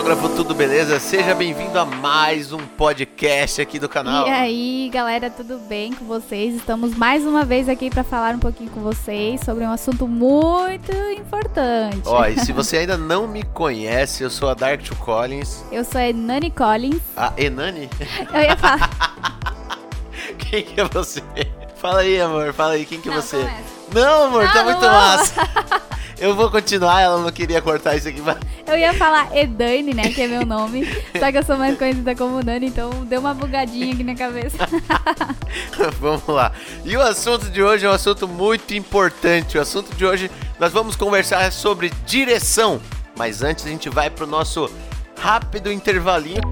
fotógrafo, 0.00 0.30
tudo 0.30 0.54
beleza? 0.54 0.98
Seja 0.98 1.34
bem-vindo 1.34 1.78
a 1.78 1.84
mais 1.84 2.54
um 2.54 2.58
podcast 2.58 3.60
aqui 3.60 3.78
do 3.78 3.86
canal. 3.86 4.26
E 4.26 4.30
aí, 4.30 4.90
galera, 4.90 5.28
tudo 5.28 5.58
bem 5.58 5.92
com 5.92 6.06
vocês? 6.06 6.54
Estamos 6.54 6.94
mais 6.94 7.26
uma 7.26 7.44
vez 7.44 7.68
aqui 7.68 7.90
para 7.90 8.02
falar 8.02 8.34
um 8.34 8.38
pouquinho 8.38 8.70
com 8.70 8.80
vocês 8.80 9.42
sobre 9.44 9.62
um 9.62 9.70
assunto 9.70 10.08
muito 10.08 10.90
importante. 10.90 12.00
Ó, 12.06 12.24
e 12.24 12.38
se 12.40 12.50
você 12.52 12.78
ainda 12.78 12.96
não 12.96 13.28
me 13.28 13.42
conhece, 13.42 14.22
eu 14.22 14.30
sou 14.30 14.48
a 14.48 14.54
Dark 14.54 14.80
Collins. 15.00 15.62
Eu 15.70 15.84
sou 15.84 16.00
a 16.00 16.08
Enani 16.08 16.50
Collins. 16.50 17.02
A 17.14 17.34
Enani? 17.36 17.90
Eu 18.32 18.40
ia 18.40 18.56
falar. 18.56 18.88
quem 20.38 20.62
que 20.62 20.80
é 20.80 20.84
você? 20.84 21.22
Fala 21.76 22.00
aí, 22.00 22.18
amor, 22.18 22.54
fala 22.54 22.72
aí, 22.72 22.86
quem 22.86 23.02
que 23.02 23.10
é 23.10 23.12
não, 23.12 23.20
você? 23.20 23.36
Começa. 23.36 23.62
Não, 23.92 24.24
amor, 24.24 24.44
não, 24.44 24.52
tá 24.52 24.64
muito 24.64 24.80
não. 24.80 24.92
massa. 24.92 25.89
Eu 26.20 26.36
vou 26.36 26.50
continuar, 26.50 27.00
ela 27.00 27.18
não 27.18 27.32
queria 27.32 27.62
cortar 27.62 27.96
isso 27.96 28.06
aqui. 28.06 28.20
Mas... 28.20 28.36
Eu 28.66 28.76
ia 28.76 28.92
falar 28.92 29.34
Edane, 29.34 29.94
né, 29.94 30.10
que 30.10 30.20
é 30.20 30.28
meu 30.28 30.44
nome. 30.44 30.86
só 31.18 31.32
que 31.32 31.38
eu 31.38 31.42
sou 31.42 31.56
mais 31.56 31.78
conhecida 31.78 32.14
como 32.14 32.44
Dani, 32.44 32.66
então 32.66 32.90
deu 33.06 33.20
uma 33.20 33.32
bugadinha 33.32 33.94
aqui 33.94 34.04
na 34.04 34.14
cabeça. 34.14 34.58
vamos 35.98 36.26
lá. 36.28 36.52
E 36.84 36.94
o 36.94 37.00
assunto 37.00 37.48
de 37.48 37.62
hoje 37.62 37.86
é 37.86 37.88
um 37.88 37.92
assunto 37.92 38.28
muito 38.28 38.74
importante. 38.74 39.56
O 39.56 39.62
assunto 39.62 39.96
de 39.96 40.04
hoje 40.04 40.30
nós 40.58 40.70
vamos 40.70 40.94
conversar 40.94 41.50
sobre 41.52 41.90
direção. 42.04 42.78
Mas 43.16 43.42
antes 43.42 43.64
a 43.64 43.70
gente 43.70 43.88
vai 43.88 44.10
pro 44.10 44.26
nosso 44.26 44.70
rápido 45.18 45.72
intervalinho. 45.72 46.42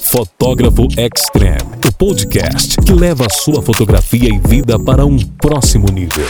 Fotógrafo 0.00 0.88
Extreme, 0.96 1.70
o 1.86 1.92
podcast 1.92 2.76
que 2.78 2.92
leva 2.94 3.26
a 3.26 3.30
sua 3.30 3.60
fotografia 3.60 4.28
e 4.28 4.38
vida 4.38 4.78
para 4.78 5.04
um 5.04 5.18
próximo 5.18 5.86
nível. 5.92 6.26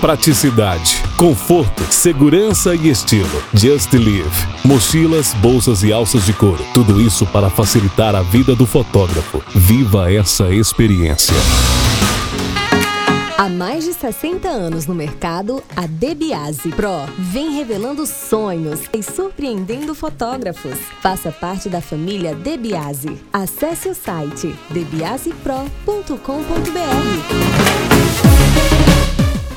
Praticidade, 0.00 0.96
conforto, 1.18 1.82
segurança 1.92 2.74
e 2.74 2.88
estilo. 2.88 3.44
Just 3.52 3.92
Live. 3.92 4.30
Mochilas, 4.64 5.34
bolsas 5.34 5.82
e 5.82 5.92
alças 5.92 6.24
de 6.24 6.32
couro. 6.32 6.64
Tudo 6.72 6.98
isso 6.98 7.26
para 7.26 7.50
facilitar 7.50 8.14
a 8.14 8.22
vida 8.22 8.56
do 8.56 8.64
fotógrafo. 8.64 9.42
Viva 9.54 10.10
essa 10.10 10.48
experiência. 10.48 11.34
Há 13.36 13.50
mais 13.50 13.84
de 13.84 13.92
60 13.92 14.48
anos 14.48 14.86
no 14.86 14.94
mercado, 14.94 15.62
a 15.76 15.86
Debiase 15.86 16.70
Pro 16.70 17.04
vem 17.18 17.56
revelando 17.56 18.06
sonhos 18.06 18.80
e 18.94 19.02
surpreendendo 19.02 19.94
fotógrafos. 19.94 20.78
Faça 21.02 21.30
parte 21.30 21.68
da 21.68 21.82
família 21.82 22.34
Debiase. 22.34 23.20
Acesse 23.30 23.90
o 23.90 23.94
site 23.94 24.54
debiasepro.com.br. 24.70 27.59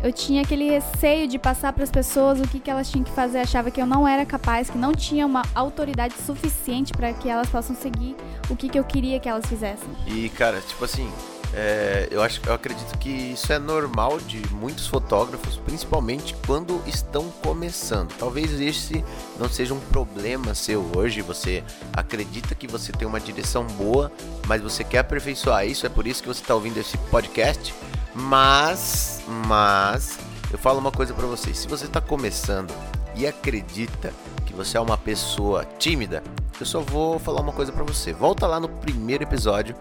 eu 0.04 0.12
tinha 0.12 0.42
aquele 0.42 0.68
receio 0.68 1.26
de 1.26 1.38
passar 1.38 1.72
para 1.72 1.82
as 1.82 1.90
pessoas 1.90 2.38
o 2.38 2.42
que, 2.42 2.60
que 2.60 2.70
elas 2.70 2.90
tinham 2.90 3.02
que 3.02 3.10
fazer. 3.12 3.38
Achava 3.38 3.70
que 3.70 3.80
eu 3.80 3.86
não 3.86 4.06
era 4.06 4.26
capaz, 4.26 4.68
que 4.68 4.76
não 4.76 4.92
tinha 4.92 5.26
uma 5.26 5.42
autoridade 5.54 6.12
suficiente 6.26 6.92
para 6.92 7.10
que 7.14 7.26
elas 7.26 7.48
possam 7.48 7.74
seguir 7.74 8.14
o 8.50 8.54
que, 8.54 8.68
que 8.68 8.78
eu 8.78 8.84
queria 8.84 9.18
que 9.18 9.26
elas 9.26 9.46
fizessem. 9.46 9.88
E, 10.06 10.28
cara, 10.28 10.60
tipo 10.60 10.84
assim, 10.84 11.10
é, 11.54 12.06
eu, 12.10 12.20
acho, 12.20 12.38
eu 12.44 12.52
acredito 12.52 12.98
que 12.98 13.08
isso 13.08 13.50
é 13.50 13.58
normal 13.58 14.20
de 14.20 14.42
muitos 14.52 14.86
fotógrafos, 14.86 15.56
principalmente 15.56 16.36
quando 16.46 16.82
estão 16.86 17.30
começando. 17.42 18.12
Talvez 18.18 18.60
esse 18.60 19.02
não 19.38 19.48
seja 19.48 19.72
um 19.72 19.80
problema 19.80 20.54
seu 20.54 20.84
hoje. 20.94 21.22
Você 21.22 21.64
acredita 21.94 22.54
que 22.54 22.66
você 22.66 22.92
tem 22.92 23.08
uma 23.08 23.20
direção 23.20 23.64
boa, 23.68 24.12
mas 24.46 24.60
você 24.60 24.84
quer 24.84 24.98
aperfeiçoar 24.98 25.66
isso. 25.66 25.86
É 25.86 25.88
por 25.88 26.06
isso 26.06 26.20
que 26.20 26.28
você 26.28 26.42
está 26.42 26.54
ouvindo 26.54 26.76
esse 26.76 26.98
podcast. 27.10 27.72
Mas, 28.14 29.22
mas, 29.48 30.18
eu 30.52 30.58
falo 30.58 30.78
uma 30.78 30.92
coisa 30.92 31.12
para 31.12 31.26
vocês: 31.26 31.58
se 31.58 31.68
você 31.68 31.86
está 31.86 32.00
começando 32.00 32.72
e 33.16 33.26
acredita 33.26 34.12
que 34.46 34.52
você 34.52 34.76
é 34.76 34.80
uma 34.80 34.96
pessoa 34.96 35.64
tímida, 35.78 36.22
eu 36.60 36.66
só 36.66 36.80
vou 36.80 37.18
falar 37.18 37.40
uma 37.40 37.52
coisa 37.52 37.72
para 37.72 37.82
você. 37.82 38.12
Volta 38.12 38.46
lá 38.46 38.60
no 38.60 38.68
primeiro 38.68 39.24
episódio 39.24 39.74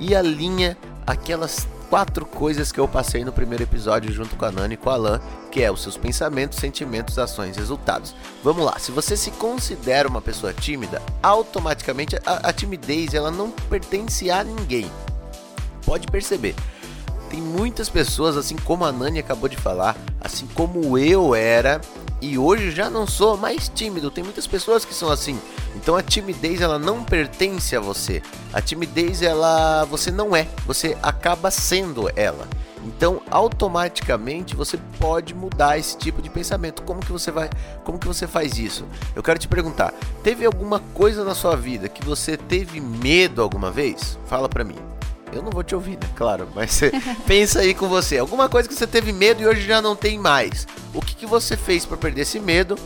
e 0.00 0.14
alinha 0.14 0.76
aquelas 1.06 1.68
quatro 1.90 2.24
coisas 2.24 2.72
que 2.72 2.80
eu 2.80 2.88
passei 2.88 3.22
no 3.24 3.32
primeiro 3.32 3.62
episódio 3.62 4.10
junto 4.10 4.34
com 4.34 4.46
a 4.46 4.50
Nani 4.50 4.74
e 4.74 4.76
com 4.76 4.88
a 4.88 4.94
Alan, 4.94 5.20
que 5.52 5.62
é 5.62 5.70
os 5.70 5.82
seus 5.82 5.96
pensamentos, 5.98 6.58
sentimentos, 6.58 7.18
ações, 7.18 7.56
resultados. 7.56 8.14
Vamos 8.42 8.64
lá, 8.64 8.78
se 8.78 8.90
você 8.90 9.16
se 9.16 9.30
considera 9.32 10.08
uma 10.08 10.22
pessoa 10.22 10.54
tímida, 10.54 11.02
automaticamente 11.22 12.16
a, 12.24 12.48
a 12.48 12.52
timidez 12.52 13.12
ela 13.12 13.30
não 13.30 13.50
pertence 13.50 14.30
a 14.30 14.42
ninguém. 14.42 14.90
Pode 15.84 16.06
perceber 16.06 16.54
tem 17.34 17.42
muitas 17.42 17.88
pessoas, 17.88 18.36
assim 18.36 18.54
como 18.54 18.84
a 18.84 18.92
Nani 18.92 19.18
acabou 19.18 19.48
de 19.48 19.56
falar, 19.56 19.96
assim 20.20 20.46
como 20.54 20.96
eu 20.96 21.34
era, 21.34 21.80
e 22.22 22.38
hoje 22.38 22.70
já 22.70 22.88
não 22.88 23.08
sou 23.08 23.36
mais 23.36 23.68
tímido. 23.68 24.08
Tem 24.08 24.22
muitas 24.22 24.46
pessoas 24.46 24.84
que 24.84 24.94
são 24.94 25.10
assim. 25.10 25.36
Então 25.74 25.96
a 25.96 26.02
timidez 26.02 26.60
ela 26.60 26.78
não 26.78 27.02
pertence 27.02 27.74
a 27.74 27.80
você. 27.80 28.22
A 28.52 28.60
timidez 28.60 29.20
ela 29.20 29.84
você 29.86 30.12
não 30.12 30.36
é, 30.36 30.46
você 30.64 30.96
acaba 31.02 31.50
sendo 31.50 32.08
ela. 32.14 32.46
Então, 32.84 33.22
automaticamente 33.30 34.54
você 34.54 34.78
pode 35.00 35.34
mudar 35.34 35.78
esse 35.78 35.96
tipo 35.96 36.22
de 36.22 36.30
pensamento. 36.30 36.82
Como 36.82 37.00
que 37.00 37.10
você 37.10 37.32
vai, 37.32 37.50
como 37.82 37.98
que 37.98 38.06
você 38.06 38.28
faz 38.28 38.58
isso? 38.58 38.84
Eu 39.16 39.22
quero 39.22 39.38
te 39.38 39.48
perguntar, 39.48 39.92
teve 40.22 40.44
alguma 40.44 40.78
coisa 40.92 41.24
na 41.24 41.34
sua 41.34 41.56
vida 41.56 41.88
que 41.88 42.04
você 42.04 42.36
teve 42.36 42.80
medo 42.80 43.42
alguma 43.42 43.72
vez? 43.72 44.18
Fala 44.26 44.48
para 44.50 44.62
mim. 44.62 44.93
Eu 45.34 45.42
não 45.42 45.50
vou 45.50 45.64
te 45.64 45.74
ouvir, 45.74 45.98
né? 46.00 46.08
Claro, 46.14 46.48
mas 46.54 46.80
pensa 47.26 47.60
aí 47.60 47.74
com 47.74 47.88
você. 47.88 48.18
Alguma 48.18 48.48
coisa 48.48 48.68
que 48.68 48.74
você 48.74 48.86
teve 48.86 49.12
medo 49.12 49.42
e 49.42 49.46
hoje 49.46 49.66
já 49.66 49.82
não 49.82 49.96
tem 49.96 50.16
mais. 50.16 50.66
O 50.92 51.02
que, 51.02 51.14
que 51.14 51.26
você 51.26 51.56
fez 51.56 51.84
para 51.84 51.96
perder 51.96 52.22
esse 52.22 52.38
medo? 52.38 52.78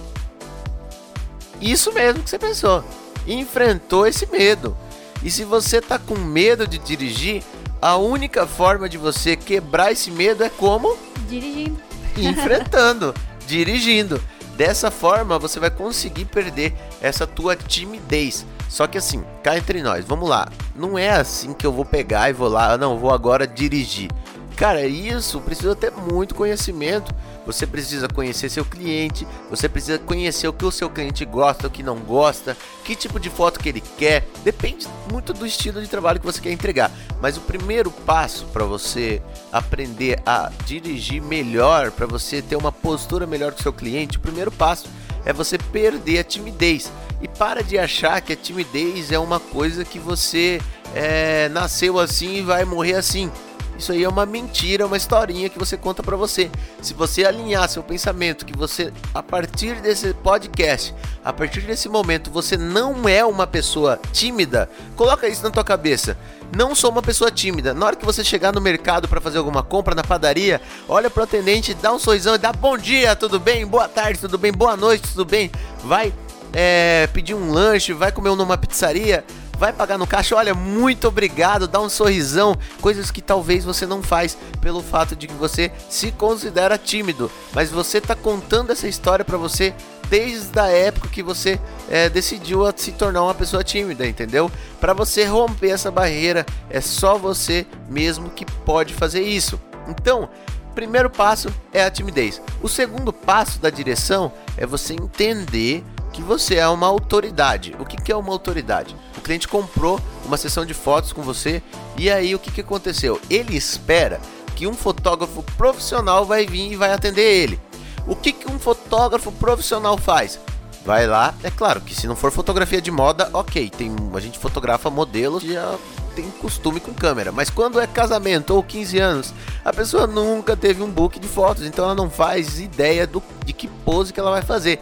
Isso 1.60 1.92
mesmo 1.92 2.22
que 2.22 2.30
você 2.30 2.38
pensou. 2.38 2.82
Enfrentou 3.26 4.06
esse 4.06 4.26
medo. 4.26 4.74
E 5.22 5.30
se 5.30 5.44
você 5.44 5.80
tá 5.80 5.98
com 5.98 6.14
medo 6.14 6.66
de 6.66 6.78
dirigir, 6.78 7.42
a 7.82 7.96
única 7.96 8.46
forma 8.46 8.88
de 8.88 8.96
você 8.96 9.36
quebrar 9.36 9.92
esse 9.92 10.10
medo 10.10 10.42
é 10.42 10.48
como? 10.48 10.96
Dirigindo. 11.28 11.78
Enfrentando, 12.16 13.14
dirigindo. 13.46 14.22
Dessa 14.56 14.90
forma 14.90 15.38
você 15.38 15.60
vai 15.60 15.70
conseguir 15.70 16.24
perder 16.24 16.74
essa 17.00 17.26
tua 17.26 17.54
timidez. 17.54 18.46
Só 18.68 18.86
que 18.86 18.98
assim, 18.98 19.24
cá 19.42 19.56
entre 19.56 19.82
nós, 19.82 20.04
vamos 20.04 20.28
lá. 20.28 20.48
Não 20.76 20.98
é 20.98 21.10
assim 21.10 21.52
que 21.52 21.66
eu 21.66 21.72
vou 21.72 21.84
pegar 21.84 22.28
e 22.28 22.32
vou 22.32 22.48
lá, 22.48 22.76
não, 22.76 22.98
vou 22.98 23.12
agora 23.12 23.46
dirigir. 23.46 24.10
Cara, 24.58 24.84
isso 24.84 25.40
precisa 25.40 25.76
ter 25.76 25.92
muito 25.92 26.34
conhecimento. 26.34 27.14
Você 27.46 27.64
precisa 27.66 28.08
conhecer 28.08 28.50
seu 28.50 28.64
cliente, 28.64 29.26
você 29.48 29.68
precisa 29.68 29.98
conhecer 29.98 30.48
o 30.48 30.52
que 30.52 30.66
o 30.66 30.70
seu 30.70 30.90
cliente 30.90 31.24
gosta, 31.24 31.68
o 31.68 31.70
que 31.70 31.82
não 31.82 31.96
gosta, 31.96 32.54
que 32.84 32.94
tipo 32.94 33.18
de 33.18 33.30
foto 33.30 33.58
que 33.58 33.68
ele 33.68 33.80
quer. 33.96 34.26
Depende 34.44 34.86
muito 35.10 35.32
do 35.32 35.46
estilo 35.46 35.80
de 35.80 35.88
trabalho 35.88 36.20
que 36.20 36.26
você 36.26 36.40
quer 36.40 36.52
entregar. 36.52 36.90
Mas 37.22 37.36
o 37.38 37.40
primeiro 37.40 37.90
passo 37.90 38.46
para 38.46 38.64
você 38.64 39.22
aprender 39.50 40.20
a 40.26 40.50
dirigir 40.66 41.22
melhor, 41.22 41.90
para 41.92 42.04
você 42.04 42.42
ter 42.42 42.56
uma 42.56 42.72
postura 42.72 43.26
melhor 43.26 43.52
com 43.52 43.62
seu 43.62 43.72
cliente, 43.72 44.18
o 44.18 44.20
primeiro 44.20 44.50
passo 44.50 44.86
é 45.24 45.32
você 45.32 45.56
perder 45.56 46.18
a 46.18 46.24
timidez. 46.24 46.92
E 47.20 47.28
para 47.28 47.62
de 47.62 47.78
achar 47.78 48.20
que 48.20 48.32
a 48.32 48.36
timidez 48.36 49.10
é 49.10 49.18
uma 49.18 49.40
coisa 49.40 49.84
que 49.84 49.98
você 49.98 50.60
é, 50.94 51.48
nasceu 51.48 51.98
assim 51.98 52.36
e 52.36 52.42
vai 52.42 52.64
morrer 52.64 52.94
assim. 52.94 53.30
Isso 53.78 53.92
aí 53.92 54.02
é 54.02 54.08
uma 54.08 54.26
mentira, 54.26 54.86
uma 54.86 54.96
historinha 54.96 55.48
que 55.48 55.58
você 55.58 55.76
conta 55.76 56.02
para 56.02 56.16
você. 56.16 56.50
Se 56.82 56.92
você 56.94 57.24
alinhar 57.24 57.68
seu 57.68 57.82
pensamento 57.82 58.44
que 58.44 58.56
você 58.56 58.92
a 59.14 59.22
partir 59.22 59.80
desse 59.80 60.12
podcast, 60.14 60.92
a 61.24 61.32
partir 61.32 61.60
desse 61.60 61.88
momento 61.88 62.28
você 62.28 62.56
não 62.56 63.08
é 63.08 63.24
uma 63.24 63.46
pessoa 63.46 64.00
tímida, 64.12 64.68
coloca 64.96 65.28
isso 65.28 65.44
na 65.44 65.50
tua 65.50 65.62
cabeça. 65.62 66.18
Não 66.56 66.74
sou 66.74 66.90
uma 66.90 67.02
pessoa 67.02 67.30
tímida. 67.30 67.72
Na 67.72 67.86
hora 67.86 67.96
que 67.96 68.04
você 68.04 68.24
chegar 68.24 68.52
no 68.52 68.60
mercado 68.60 69.06
para 69.06 69.20
fazer 69.20 69.38
alguma 69.38 69.62
compra 69.62 69.94
na 69.94 70.02
padaria, 70.02 70.60
olha 70.88 71.08
pro 71.08 71.22
atendente, 71.22 71.74
dá 71.74 71.92
um 71.92 72.00
sorrisão 72.00 72.34
e 72.34 72.38
dá 72.38 72.52
bom 72.52 72.76
dia, 72.76 73.14
tudo 73.14 73.38
bem? 73.38 73.64
Boa 73.64 73.86
tarde, 73.86 74.18
tudo 74.18 74.38
bem? 74.38 74.50
Boa 74.50 74.76
noite, 74.76 75.08
tudo 75.08 75.24
bem? 75.24 75.52
Vai 75.84 76.12
é, 76.52 77.08
pedir 77.12 77.34
um 77.34 77.50
lanche, 77.52 77.92
vai 77.92 78.12
comer 78.12 78.34
numa 78.36 78.56
pizzaria, 78.56 79.24
vai 79.58 79.72
pagar 79.72 79.98
no 79.98 80.06
caixa, 80.06 80.36
olha, 80.36 80.54
muito 80.54 81.08
obrigado, 81.08 81.66
dá 81.66 81.80
um 81.80 81.88
sorrisão, 81.88 82.56
coisas 82.80 83.10
que 83.10 83.20
talvez 83.20 83.64
você 83.64 83.84
não 83.86 84.02
faz 84.02 84.38
pelo 84.60 84.82
fato 84.82 85.16
de 85.16 85.26
que 85.26 85.34
você 85.34 85.72
se 85.90 86.12
considera 86.12 86.78
tímido, 86.78 87.30
mas 87.52 87.70
você 87.70 88.00
tá 88.00 88.14
contando 88.14 88.70
essa 88.70 88.86
história 88.86 89.24
para 89.24 89.36
você 89.36 89.74
desde 90.08 90.58
a 90.58 90.68
época 90.68 91.08
que 91.08 91.22
você 91.22 91.60
é, 91.90 92.08
decidiu 92.08 92.60
se 92.76 92.92
tornar 92.92 93.22
uma 93.22 93.34
pessoa 93.34 93.64
tímida, 93.64 94.06
entendeu? 94.06 94.50
Para 94.80 94.92
você 94.92 95.24
romper 95.24 95.70
essa 95.70 95.90
barreira, 95.90 96.46
é 96.70 96.80
só 96.80 97.18
você 97.18 97.66
mesmo 97.88 98.30
que 98.30 98.46
pode 98.64 98.94
fazer 98.94 99.22
isso. 99.22 99.60
Então, 99.86 100.28
primeiro 100.74 101.10
passo 101.10 101.52
é 101.72 101.84
a 101.84 101.90
timidez. 101.90 102.40
O 102.62 102.68
segundo 102.68 103.12
passo 103.12 103.60
da 103.60 103.68
direção 103.68 104.32
é 104.56 104.64
você 104.64 104.94
entender 104.94 105.84
que 106.18 106.22
você 106.24 106.56
é 106.56 106.66
uma 106.66 106.88
autoridade. 106.88 107.76
O 107.78 107.84
que, 107.84 107.96
que 107.96 108.10
é 108.10 108.16
uma 108.16 108.32
autoridade? 108.32 108.96
O 109.16 109.20
cliente 109.20 109.46
comprou 109.46 110.00
uma 110.24 110.36
sessão 110.36 110.66
de 110.66 110.74
fotos 110.74 111.12
com 111.12 111.22
você 111.22 111.62
e 111.96 112.10
aí 112.10 112.34
o 112.34 112.40
que, 112.40 112.50
que 112.50 112.60
aconteceu? 112.60 113.20
Ele 113.30 113.56
espera 113.56 114.20
que 114.56 114.66
um 114.66 114.74
fotógrafo 114.74 115.44
profissional 115.56 116.24
vai 116.26 116.44
vir 116.44 116.72
e 116.72 116.76
vai 116.76 116.92
atender 116.92 117.22
ele. 117.22 117.60
O 118.04 118.16
que, 118.16 118.32
que 118.32 118.50
um 118.50 118.58
fotógrafo 118.58 119.30
profissional 119.30 119.96
faz? 119.96 120.40
Vai 120.84 121.06
lá, 121.06 121.32
é 121.44 121.52
claro 121.52 121.80
que 121.80 121.94
se 121.94 122.08
não 122.08 122.16
for 122.16 122.32
fotografia 122.32 122.82
de 122.82 122.90
moda, 122.90 123.30
ok, 123.32 123.70
tem 123.70 123.94
a 124.12 124.18
gente 124.18 124.40
fotografa 124.40 124.90
modelos 124.90 125.44
já 125.44 125.78
tem 126.16 126.28
costume 126.32 126.80
com 126.80 126.92
câmera, 126.92 127.30
mas 127.30 127.48
quando 127.48 127.78
é 127.78 127.86
casamento 127.86 128.52
ou 128.52 128.60
15 128.60 128.98
anos, 128.98 129.34
a 129.64 129.72
pessoa 129.72 130.04
nunca 130.04 130.56
teve 130.56 130.82
um 130.82 130.90
book 130.90 131.20
de 131.20 131.28
fotos, 131.28 131.64
então 131.64 131.84
ela 131.84 131.94
não 131.94 132.10
faz 132.10 132.58
ideia 132.58 133.06
do, 133.06 133.22
de 133.44 133.52
que 133.52 133.68
pose 133.68 134.12
que 134.12 134.18
ela 134.18 134.32
vai 134.32 134.42
fazer. 134.42 134.80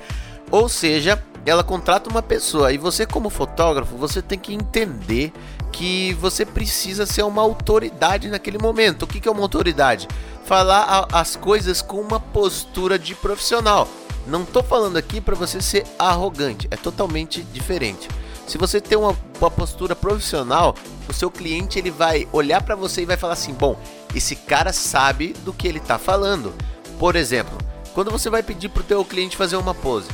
Ou 0.50 0.68
seja, 0.68 1.22
ela 1.44 1.62
contrata 1.62 2.10
uma 2.10 2.22
pessoa 2.22 2.72
e 2.72 2.78
você 2.78 3.06
como 3.06 3.30
fotógrafo, 3.30 3.96
você 3.96 4.20
tem 4.20 4.38
que 4.38 4.54
entender 4.54 5.32
que 5.72 6.14
você 6.14 6.44
precisa 6.44 7.06
ser 7.06 7.22
uma 7.22 7.42
autoridade 7.42 8.28
naquele 8.28 8.58
momento. 8.58 9.02
O 9.02 9.06
que 9.06 9.28
é 9.28 9.30
uma 9.30 9.42
autoridade? 9.42 10.08
Falar 10.44 11.06
as 11.12 11.36
coisas 11.36 11.82
com 11.82 12.00
uma 12.00 12.18
postura 12.18 12.98
de 12.98 13.14
profissional. 13.14 13.88
Não 14.26 14.42
estou 14.42 14.62
falando 14.62 14.96
aqui 14.96 15.20
para 15.20 15.36
você 15.36 15.60
ser 15.60 15.84
arrogante, 15.98 16.66
é 16.70 16.76
totalmente 16.76 17.42
diferente. 17.42 18.08
Se 18.46 18.58
você 18.58 18.80
tem 18.80 18.96
uma, 18.96 19.16
uma 19.40 19.50
postura 19.50 19.94
profissional, 19.94 20.74
o 21.08 21.12
seu 21.12 21.30
cliente 21.30 21.78
ele 21.78 21.90
vai 21.90 22.28
olhar 22.32 22.62
para 22.62 22.74
você 22.74 23.02
e 23.02 23.06
vai 23.06 23.16
falar 23.16 23.34
assim: 23.34 23.52
bom, 23.52 23.78
esse 24.14 24.34
cara 24.34 24.72
sabe 24.72 25.32
do 25.44 25.52
que 25.52 25.68
ele 25.68 25.78
está 25.78 25.98
falando. 25.98 26.54
Por 26.98 27.14
exemplo, 27.16 27.58
quando 27.92 28.10
você 28.10 28.30
vai 28.30 28.42
pedir 28.42 28.68
para 28.68 28.80
o 28.80 28.84
teu 28.84 29.04
cliente 29.04 29.36
fazer 29.36 29.56
uma 29.56 29.74
pose, 29.74 30.08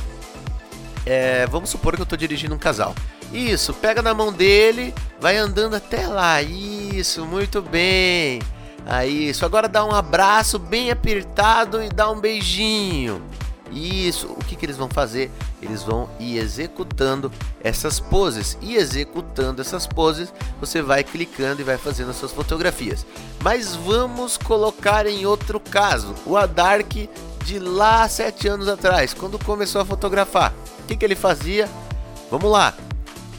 é, 1.05 1.45
vamos 1.47 1.69
supor 1.69 1.95
que 1.95 2.01
eu 2.01 2.03
estou 2.03 2.17
dirigindo 2.17 2.55
um 2.55 2.59
casal. 2.59 2.95
Isso, 3.33 3.73
pega 3.73 4.01
na 4.01 4.13
mão 4.13 4.31
dele, 4.31 4.93
vai 5.19 5.37
andando 5.37 5.75
até 5.75 6.07
lá. 6.07 6.41
Isso, 6.41 7.25
muito 7.25 7.61
bem. 7.61 8.41
Aí, 8.85 9.29
isso. 9.29 9.45
Agora 9.45 9.67
dá 9.67 9.83
um 9.83 9.91
abraço 9.91 10.59
bem 10.59 10.91
apertado 10.91 11.81
e 11.81 11.89
dá 11.89 12.09
um 12.09 12.19
beijinho. 12.19 13.21
Isso. 13.71 14.27
O 14.27 14.45
que, 14.45 14.55
que 14.55 14.65
eles 14.65 14.77
vão 14.77 14.87
fazer? 14.87 15.31
Eles 15.61 15.81
vão 15.81 16.09
ir 16.19 16.37
executando 16.37 17.31
essas 17.63 17.99
poses. 17.99 18.57
E 18.61 18.75
executando 18.75 19.61
essas 19.61 19.87
poses, 19.87 20.31
você 20.59 20.81
vai 20.81 21.03
clicando 21.03 21.61
e 21.61 21.63
vai 21.63 21.77
fazendo 21.77 22.11
as 22.11 22.17
suas 22.17 22.31
fotografias. 22.31 23.05
Mas 23.41 23.75
vamos 23.75 24.37
colocar 24.37 25.07
em 25.07 25.25
outro 25.25 25.59
caso. 25.59 26.13
O 26.25 26.37
Adark 26.37 27.09
de 27.43 27.59
lá 27.59 28.07
sete 28.07 28.47
anos 28.47 28.67
atrás, 28.67 29.13
quando 29.13 29.43
começou 29.43 29.81
a 29.81 29.85
fotografar. 29.85 30.53
Que, 30.93 30.97
que 30.97 31.05
ele 31.05 31.15
fazia? 31.15 31.67
Vamos 32.29 32.51
lá. 32.51 32.73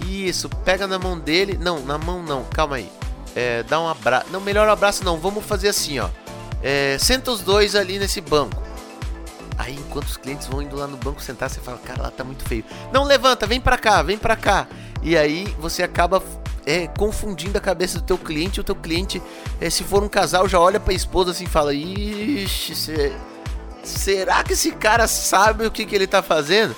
Isso, 0.08 0.48
pega 0.64 0.86
na 0.86 0.98
mão 0.98 1.18
dele. 1.18 1.56
Não, 1.60 1.80
na 1.80 1.96
mão 1.96 2.22
não, 2.22 2.44
calma 2.44 2.76
aí. 2.76 2.90
É, 3.34 3.62
dá 3.62 3.80
um 3.80 3.88
abraço. 3.88 4.26
Não, 4.30 4.40
melhor 4.40 4.68
abraço 4.68 5.04
não. 5.04 5.18
Vamos 5.18 5.44
fazer 5.44 5.68
assim, 5.68 6.00
ó. 6.00 6.08
É, 6.62 6.96
senta 6.98 7.30
os 7.30 7.40
dois 7.40 7.76
ali 7.76 7.98
nesse 7.98 8.20
banco. 8.20 8.60
Aí, 9.56 9.74
enquanto 9.74 10.08
os 10.08 10.16
clientes 10.16 10.48
vão 10.48 10.60
indo 10.60 10.74
lá 10.74 10.88
no 10.88 10.96
banco 10.96 11.22
sentar, 11.22 11.48
você 11.48 11.60
fala, 11.60 11.78
cara, 11.78 12.02
lá 12.02 12.10
tá 12.10 12.24
muito 12.24 12.44
feio. 12.44 12.64
Não, 12.92 13.04
levanta, 13.04 13.46
vem 13.46 13.60
pra 13.60 13.78
cá, 13.78 14.02
vem 14.02 14.18
pra 14.18 14.34
cá. 14.34 14.66
E 15.00 15.16
aí 15.16 15.44
você 15.60 15.84
acaba 15.84 16.20
é, 16.66 16.88
confundindo 16.88 17.56
a 17.56 17.60
cabeça 17.60 18.00
do 18.00 18.04
teu 18.04 18.18
cliente. 18.18 18.60
O 18.60 18.64
teu 18.64 18.74
cliente, 18.74 19.22
é, 19.60 19.70
se 19.70 19.84
for 19.84 20.02
um 20.02 20.08
casal, 20.08 20.48
já 20.48 20.58
olha 20.58 20.80
pra 20.80 20.92
esposa 20.92 21.30
assim 21.30 21.44
e 21.44 21.48
fala: 21.48 21.72
Ixi, 21.72 22.74
cê... 22.74 23.12
será 23.84 24.42
que 24.42 24.54
esse 24.54 24.72
cara 24.72 25.06
sabe 25.06 25.66
o 25.66 25.70
que, 25.70 25.86
que 25.86 25.94
ele 25.94 26.08
tá 26.08 26.20
fazendo? 26.20 26.74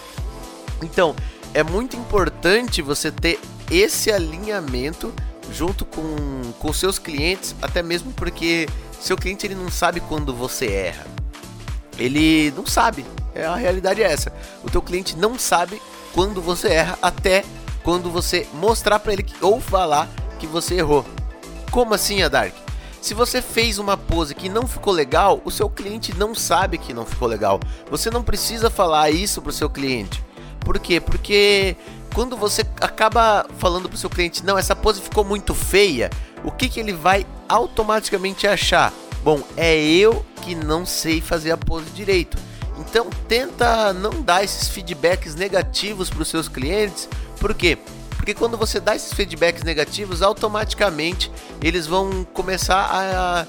Então, 0.82 1.14
é 1.54 1.62
muito 1.62 1.96
importante 1.96 2.82
você 2.82 3.10
ter 3.10 3.40
esse 3.70 4.12
alinhamento 4.12 5.12
junto 5.52 5.84
com, 5.84 6.52
com 6.58 6.72
seus 6.72 6.98
clientes, 6.98 7.54
até 7.62 7.82
mesmo 7.82 8.12
porque 8.12 8.68
seu 9.00 9.16
cliente 9.16 9.46
ele 9.46 9.54
não 9.54 9.70
sabe 9.70 10.00
quando 10.00 10.34
você 10.34 10.66
erra. 10.66 11.06
Ele 11.98 12.52
não 12.56 12.66
sabe. 12.66 13.04
É, 13.34 13.44
a 13.44 13.56
realidade 13.56 14.02
é 14.02 14.12
essa. 14.12 14.32
O 14.64 14.70
teu 14.70 14.82
cliente 14.82 15.16
não 15.16 15.38
sabe 15.38 15.80
quando 16.12 16.40
você 16.40 16.68
erra 16.68 16.98
até 17.00 17.44
quando 17.82 18.10
você 18.10 18.46
mostrar 18.54 18.98
para 18.98 19.12
ele 19.12 19.22
que, 19.22 19.34
ou 19.44 19.60
falar 19.60 20.08
que 20.38 20.46
você 20.46 20.76
errou. 20.76 21.04
Como 21.70 21.94
assim, 21.94 22.22
Adark? 22.22 22.54
Se 23.00 23.14
você 23.14 23.40
fez 23.40 23.78
uma 23.78 23.96
pose 23.96 24.34
que 24.34 24.48
não 24.48 24.66
ficou 24.66 24.92
legal, 24.92 25.40
o 25.44 25.50
seu 25.50 25.70
cliente 25.70 26.12
não 26.16 26.34
sabe 26.34 26.78
que 26.78 26.92
não 26.92 27.06
ficou 27.06 27.28
legal. 27.28 27.60
Você 27.88 28.10
não 28.10 28.22
precisa 28.22 28.68
falar 28.68 29.10
isso 29.10 29.40
pro 29.40 29.52
seu 29.52 29.70
cliente. 29.70 30.20
Por 30.66 30.80
quê? 30.80 30.98
Porque 30.98 31.76
quando 32.12 32.36
você 32.36 32.62
acaba 32.80 33.46
falando 33.56 33.88
pro 33.88 33.96
seu 33.96 34.10
cliente, 34.10 34.44
não, 34.44 34.58
essa 34.58 34.74
pose 34.74 35.00
ficou 35.00 35.24
muito 35.24 35.54
feia, 35.54 36.10
o 36.42 36.50
que, 36.50 36.68
que 36.68 36.80
ele 36.80 36.92
vai 36.92 37.24
automaticamente 37.48 38.48
achar? 38.48 38.92
Bom, 39.22 39.40
é 39.56 39.76
eu 39.80 40.26
que 40.42 40.56
não 40.56 40.84
sei 40.84 41.20
fazer 41.20 41.52
a 41.52 41.56
pose 41.56 41.88
direito. 41.90 42.36
Então 42.80 43.08
tenta 43.28 43.92
não 43.92 44.22
dar 44.22 44.42
esses 44.42 44.66
feedbacks 44.66 45.36
negativos 45.36 46.10
para 46.10 46.22
os 46.22 46.28
seus 46.28 46.48
clientes. 46.48 47.08
Por 47.38 47.54
quê? 47.54 47.78
Porque 48.16 48.34
quando 48.34 48.56
você 48.56 48.80
dá 48.80 48.96
esses 48.96 49.12
feedbacks 49.12 49.62
negativos, 49.62 50.20
automaticamente 50.20 51.30
eles 51.62 51.86
vão 51.86 52.24
começar 52.34 52.86
a, 52.86 53.42
a 53.42 53.46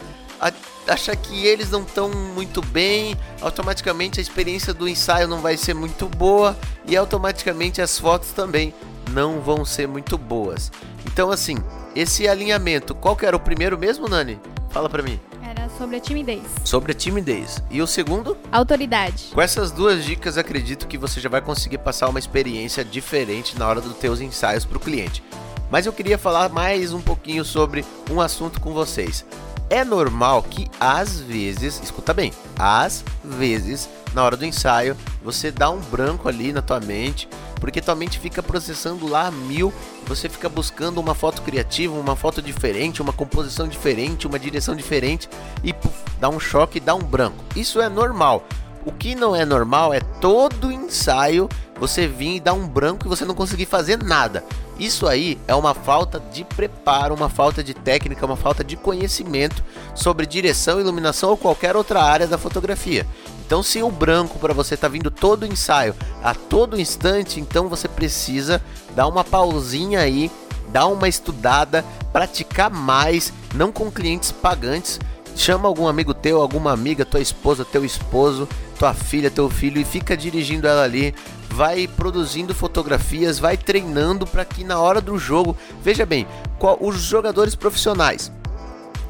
achar 0.87 1.15
que 1.15 1.45
eles 1.45 1.69
não 1.69 1.81
estão 1.81 2.09
muito 2.09 2.61
bem, 2.61 3.17
automaticamente 3.41 4.19
a 4.19 4.21
experiência 4.21 4.73
do 4.73 4.87
ensaio 4.87 5.27
não 5.27 5.39
vai 5.39 5.57
ser 5.57 5.73
muito 5.73 6.07
boa 6.07 6.57
e 6.85 6.95
automaticamente 6.95 7.81
as 7.81 7.99
fotos 7.99 8.31
também 8.31 8.73
não 9.11 9.41
vão 9.41 9.65
ser 9.65 9.87
muito 9.87 10.17
boas. 10.17 10.71
Então 11.05 11.29
assim, 11.29 11.57
esse 11.95 12.27
alinhamento, 12.27 12.93
qual 12.93 13.15
que 13.15 13.25
era 13.25 13.35
o 13.35 13.39
primeiro 13.39 13.77
mesmo, 13.77 14.07
Nani? 14.07 14.39
Fala 14.69 14.89
pra 14.89 15.01
mim. 15.01 15.19
Era 15.41 15.69
sobre 15.69 15.95
a 15.95 15.99
timidez. 15.99 16.43
Sobre 16.63 16.91
a 16.91 16.95
timidez. 16.95 17.63
E 17.71 17.81
o 17.81 17.87
segundo? 17.87 18.37
Autoridade. 18.51 19.29
Com 19.33 19.41
essas 19.41 19.71
duas 19.71 20.03
dicas, 20.03 20.37
acredito 20.37 20.87
que 20.87 20.97
você 20.97 21.19
já 21.19 21.29
vai 21.29 21.41
conseguir 21.41 21.77
passar 21.77 22.09
uma 22.09 22.19
experiência 22.19 22.83
diferente 22.83 23.57
na 23.57 23.67
hora 23.67 23.81
dos 23.81 23.95
teus 23.97 24.19
ensaios 24.19 24.65
para 24.65 24.77
o 24.77 24.81
cliente. 24.81 25.23
Mas 25.71 25.85
eu 25.85 25.93
queria 25.93 26.17
falar 26.17 26.49
mais 26.49 26.93
um 26.93 27.01
pouquinho 27.01 27.43
sobre 27.43 27.83
um 28.11 28.21
assunto 28.21 28.59
com 28.61 28.73
vocês. 28.73 29.25
É 29.69 29.83
normal 29.83 30.43
que 30.43 30.69
às 30.79 31.19
vezes, 31.19 31.81
escuta 31.83 32.13
bem, 32.13 32.31
às 32.57 33.03
vezes, 33.23 33.89
na 34.13 34.23
hora 34.23 34.37
do 34.37 34.45
ensaio, 34.45 34.95
você 35.21 35.51
dá 35.51 35.69
um 35.69 35.79
branco 35.79 36.29
ali 36.29 36.53
na 36.53 36.61
tua 36.61 36.79
mente, 36.79 37.27
porque 37.59 37.81
tua 37.81 37.93
mente 37.95 38.17
fica 38.17 38.41
processando 38.41 39.07
lá 39.07 39.29
mil, 39.29 39.73
você 40.05 40.29
fica 40.29 40.47
buscando 40.47 40.99
uma 40.99 41.13
foto 41.13 41.41
criativa, 41.41 41.99
uma 41.99 42.15
foto 42.15 42.41
diferente, 42.41 43.01
uma 43.01 43.11
composição 43.11 43.67
diferente, 43.67 44.25
uma 44.25 44.39
direção 44.39 44.73
diferente 44.73 45.27
e 45.61 45.73
puf, 45.73 45.93
dá 46.17 46.29
um 46.29 46.39
choque, 46.39 46.79
dá 46.79 46.95
um 46.95 47.03
branco. 47.03 47.43
Isso 47.53 47.81
é 47.81 47.89
normal. 47.89 48.45
O 48.85 48.91
que 48.93 49.15
não 49.15 49.35
é 49.35 49.43
normal 49.43 49.93
é 49.93 49.99
todo 49.99 50.71
ensaio 50.71 51.49
você 51.77 52.07
vir 52.07 52.37
e 52.37 52.39
dar 52.39 52.53
um 52.53 52.65
branco 52.65 53.05
e 53.05 53.09
você 53.09 53.25
não 53.25 53.35
conseguir 53.35 53.65
fazer 53.65 54.01
nada. 54.01 54.45
Isso 54.79 55.07
aí 55.07 55.39
é 55.47 55.55
uma 55.55 55.73
falta 55.73 56.19
de 56.31 56.43
preparo, 56.43 57.15
uma 57.15 57.29
falta 57.29 57.63
de 57.63 57.73
técnica, 57.73 58.25
uma 58.25 58.35
falta 58.37 58.63
de 58.63 58.75
conhecimento 58.75 59.63
sobre 59.95 60.25
direção, 60.25 60.79
iluminação 60.79 61.31
ou 61.31 61.37
qualquer 61.37 61.75
outra 61.75 62.01
área 62.03 62.27
da 62.27 62.37
fotografia. 62.37 63.05
Então, 63.45 63.63
se 63.63 63.81
o 63.81 63.89
branco 63.89 64.37
para 64.37 64.53
você 64.53 64.75
está 64.75 64.87
vindo 64.87 65.09
todo 65.09 65.43
o 65.43 65.47
ensaio 65.47 65.95
a 66.21 66.35
todo 66.35 66.79
instante, 66.79 67.39
então 67.39 67.69
você 67.69 67.87
precisa 67.87 68.61
dar 68.95 69.07
uma 69.07 69.23
pausinha 69.23 70.01
aí, 70.01 70.29
dar 70.69 70.87
uma 70.87 71.07
estudada, 71.07 71.83
praticar 72.11 72.69
mais, 72.69 73.33
não 73.55 73.71
com 73.71 73.89
clientes 73.89 74.31
pagantes, 74.31 74.99
chama 75.37 75.67
algum 75.67 75.87
amigo 75.87 76.13
teu, 76.13 76.41
alguma 76.41 76.71
amiga, 76.71 77.05
tua 77.05 77.19
esposa, 77.19 77.63
teu 77.63 77.85
esposo, 77.85 78.47
tua 78.77 78.93
filha, 78.93 79.31
teu 79.31 79.49
filho 79.49 79.79
e 79.79 79.85
fica 79.85 80.17
dirigindo 80.17 80.67
ela 80.67 80.83
ali. 80.83 81.13
Vai 81.49 81.87
produzindo 81.87 82.53
fotografias, 82.53 83.39
vai 83.39 83.55
treinando 83.55 84.27
para 84.27 84.43
que 84.43 84.63
na 84.63 84.79
hora 84.79 84.99
do 84.99 85.17
jogo, 85.17 85.55
veja 85.81 86.05
bem, 86.05 86.27
qual, 86.59 86.77
os 86.81 87.01
jogadores 87.01 87.55
profissionais, 87.55 88.31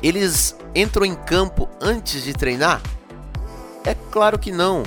eles 0.01 0.55
entram 0.75 1.05
em 1.05 1.15
campo 1.15 1.67
antes 1.81 2.24
de 2.24 2.34
treinar? 2.34 2.81
É 3.84 3.96
claro 4.12 4.38
que 4.38 4.51
não. 4.51 4.84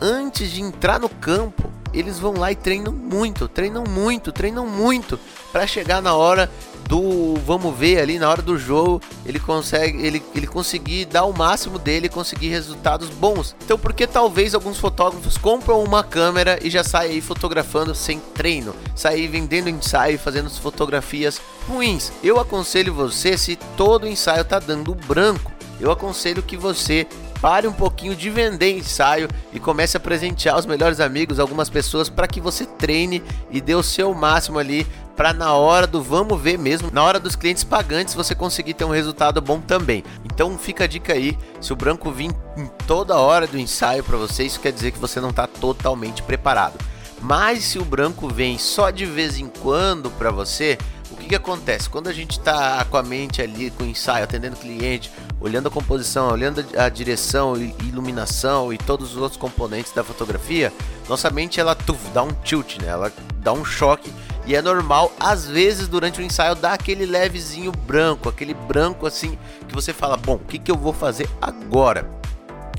Antes 0.00 0.50
de 0.50 0.62
entrar 0.62 0.98
no 1.00 1.08
campo, 1.08 1.70
eles 1.92 2.18
vão 2.18 2.34
lá 2.34 2.52
e 2.52 2.56
treinam 2.56 2.92
muito, 2.92 3.48
treinam 3.48 3.84
muito, 3.88 4.32
treinam 4.32 4.66
muito 4.66 5.18
para 5.52 5.66
chegar 5.66 6.00
na 6.00 6.14
hora 6.14 6.50
do 6.88 7.34
vamos 7.44 7.76
ver 7.76 8.00
ali 8.00 8.18
na 8.18 8.28
hora 8.28 8.40
do 8.40 8.58
jogo 8.58 9.00
ele 9.24 9.38
consegue 9.38 10.04
ele, 10.04 10.22
ele 10.34 10.46
conseguir 10.46 11.04
dar 11.04 11.24
o 11.24 11.36
máximo 11.36 11.78
dele 11.78 12.08
conseguir 12.08 12.48
resultados 12.48 13.10
bons. 13.10 13.54
Então 13.64 13.78
porque 13.78 14.06
talvez 14.06 14.54
alguns 14.54 14.78
fotógrafos 14.78 15.36
compram 15.36 15.84
uma 15.84 16.02
câmera 16.02 16.58
e 16.62 16.70
já 16.70 16.82
saem 16.82 17.12
aí 17.12 17.20
fotografando 17.20 17.94
sem 17.94 18.18
treino? 18.34 18.74
Sair 18.96 19.28
vendendo 19.28 19.68
ensaio 19.68 20.18
fazendo 20.18 20.48
fotografias 20.50 21.40
ruins. 21.68 22.10
Eu 22.24 22.40
aconselho 22.40 22.94
você 22.94 23.36
se 23.36 23.56
todo 23.76 24.08
ensaio 24.08 24.44
tá 24.44 24.58
dando 24.58 24.94
branco 24.94 25.52
eu 25.80 25.92
aconselho 25.92 26.42
que 26.42 26.56
você 26.56 27.06
pare 27.40 27.66
um 27.66 27.72
pouquinho 27.72 28.16
de 28.16 28.30
vender 28.30 28.76
ensaio 28.76 29.28
e 29.52 29.60
comece 29.60 29.96
a 29.96 30.00
presentear 30.00 30.58
os 30.58 30.66
melhores 30.66 31.00
amigos, 31.00 31.38
algumas 31.38 31.70
pessoas, 31.70 32.08
para 32.08 32.26
que 32.26 32.40
você 32.40 32.66
treine 32.66 33.22
e 33.50 33.60
dê 33.60 33.74
o 33.74 33.82
seu 33.82 34.12
máximo 34.14 34.58
ali 34.58 34.86
para 35.16 35.32
na 35.32 35.52
hora 35.52 35.86
do 35.86 36.00
vamos 36.00 36.40
ver 36.40 36.56
mesmo, 36.56 36.90
na 36.92 37.02
hora 37.02 37.18
dos 37.18 37.34
clientes 37.34 37.64
pagantes 37.64 38.14
você 38.14 38.36
conseguir 38.36 38.74
ter 38.74 38.84
um 38.84 38.90
resultado 38.90 39.40
bom 39.40 39.60
também. 39.60 40.04
Então 40.24 40.56
fica 40.56 40.84
a 40.84 40.86
dica 40.86 41.12
aí, 41.12 41.36
se 41.60 41.72
o 41.72 41.76
branco 41.76 42.10
vir 42.12 42.30
em 42.56 42.66
toda 42.86 43.16
hora 43.16 43.46
do 43.46 43.58
ensaio 43.58 44.04
para 44.04 44.16
você, 44.16 44.44
isso 44.44 44.60
quer 44.60 44.72
dizer 44.72 44.92
que 44.92 44.98
você 44.98 45.20
não 45.20 45.30
está 45.30 45.46
totalmente 45.46 46.22
preparado. 46.22 46.78
Mas 47.20 47.64
se 47.64 47.80
o 47.80 47.84
branco 47.84 48.28
vem 48.28 48.58
só 48.58 48.90
de 48.90 49.04
vez 49.04 49.38
em 49.38 49.48
quando 49.48 50.08
para 50.10 50.30
você, 50.30 50.78
o 51.10 51.16
que, 51.16 51.26
que 51.26 51.34
acontece? 51.34 51.90
Quando 51.90 52.08
a 52.08 52.12
gente 52.12 52.38
está 52.38 52.84
com 52.84 52.96
a 52.96 53.02
mente 53.02 53.42
ali, 53.42 53.70
com 53.70 53.82
o 53.82 53.86
ensaio, 53.86 54.22
atendendo 54.22 54.56
cliente, 54.56 55.10
olhando 55.40 55.68
a 55.68 55.70
composição, 55.70 56.30
olhando 56.30 56.64
a 56.76 56.88
direção, 56.88 57.56
iluminação 57.56 58.72
e 58.72 58.78
todos 58.78 59.12
os 59.12 59.16
outros 59.16 59.40
componentes 59.40 59.92
da 59.92 60.02
fotografia, 60.02 60.72
nossa 61.08 61.30
mente 61.30 61.60
ela 61.60 61.74
tuf, 61.74 61.98
dá 62.10 62.22
um 62.22 62.32
tilt, 62.32 62.78
né? 62.78 62.88
ela 62.88 63.12
dá 63.40 63.52
um 63.52 63.64
choque 63.64 64.12
e 64.48 64.56
é 64.56 64.62
normal, 64.62 65.12
às 65.20 65.46
vezes, 65.46 65.88
durante 65.88 66.22
o 66.22 66.24
ensaio, 66.24 66.54
dar 66.54 66.72
aquele 66.72 67.04
levezinho 67.04 67.70
branco, 67.70 68.30
aquele 68.30 68.54
branco 68.54 69.06
assim, 69.06 69.38
que 69.68 69.74
você 69.74 69.92
fala: 69.92 70.16
bom, 70.16 70.36
o 70.36 70.38
que, 70.38 70.58
que 70.58 70.70
eu 70.70 70.74
vou 70.74 70.94
fazer 70.94 71.28
agora? 71.38 72.10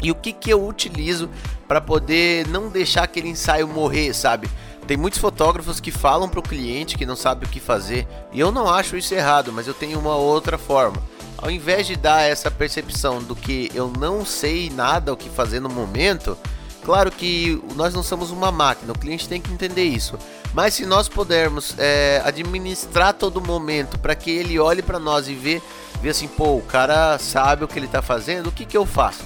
E 0.01 0.09
o 0.09 0.15
que, 0.15 0.33
que 0.33 0.49
eu 0.49 0.65
utilizo 0.65 1.29
para 1.67 1.79
poder 1.79 2.47
não 2.47 2.69
deixar 2.69 3.03
aquele 3.03 3.29
ensaio 3.29 3.67
morrer, 3.67 4.15
sabe? 4.15 4.49
Tem 4.87 4.97
muitos 4.97 5.19
fotógrafos 5.19 5.79
que 5.79 5.91
falam 5.91 6.27
para 6.27 6.39
o 6.39 6.43
cliente 6.43 6.97
que 6.97 7.05
não 7.05 7.15
sabe 7.15 7.45
o 7.45 7.49
que 7.49 7.59
fazer, 7.59 8.07
e 8.33 8.39
eu 8.39 8.51
não 8.51 8.67
acho 8.67 8.97
isso 8.97 9.13
errado, 9.13 9.53
mas 9.53 9.67
eu 9.67 9.73
tenho 9.75 9.99
uma 9.99 10.15
outra 10.15 10.57
forma. 10.57 10.97
Ao 11.41 11.49
invés 11.49 11.87
de 11.87 11.95
dar 11.95 12.21
essa 12.23 12.51
percepção 12.51 13.23
do 13.23 13.35
que 13.35 13.71
eu 13.73 13.91
não 13.97 14.25
sei 14.25 14.69
nada 14.69 15.13
o 15.13 15.17
que 15.17 15.29
fazer 15.29 15.61
no 15.61 15.69
momento, 15.69 16.37
claro 16.83 17.09
que 17.09 17.63
nós 17.75 17.93
não 17.93 18.03
somos 18.03 18.29
uma 18.29 18.51
máquina, 18.51 18.91
o 18.91 18.97
cliente 18.97 19.27
tem 19.27 19.39
que 19.39 19.51
entender 19.51 19.85
isso. 19.85 20.17
Mas 20.53 20.73
se 20.73 20.85
nós 20.85 21.07
pudermos 21.07 21.75
é, 21.77 22.21
administrar 22.25 23.13
todo 23.13 23.39
momento 23.39 23.97
para 23.97 24.15
que 24.15 24.29
ele 24.31 24.59
olhe 24.59 24.81
para 24.81 24.99
nós 24.99 25.29
e 25.29 25.33
vê, 25.33 25.61
vê 26.01 26.09
assim, 26.09 26.27
pô, 26.27 26.57
o 26.57 26.61
cara 26.61 27.17
sabe 27.17 27.63
o 27.63 27.67
que 27.67 27.79
ele 27.79 27.85
está 27.85 28.01
fazendo, 28.01 28.47
o 28.47 28.51
que, 28.51 28.65
que 28.65 28.75
eu 28.75 28.85
faço? 28.85 29.23